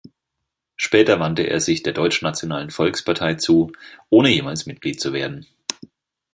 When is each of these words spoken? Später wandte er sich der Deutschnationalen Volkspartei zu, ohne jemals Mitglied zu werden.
Später 0.77 1.19
wandte 1.19 1.43
er 1.43 1.59
sich 1.59 1.83
der 1.83 1.93
Deutschnationalen 1.93 2.71
Volkspartei 2.71 3.35
zu, 3.35 3.71
ohne 4.09 4.29
jemals 4.31 4.65
Mitglied 4.65 4.99
zu 4.99 5.13
werden. 5.13 5.45